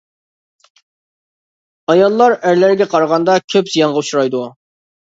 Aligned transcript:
ئاياللار 1.91 2.37
ئەرلەرگە 2.41 2.89
قارىغاندا 2.95 3.39
كۆپ 3.47 3.73
زىيانغا 3.77 4.07
ئۇچرايدۇ. 4.07 4.47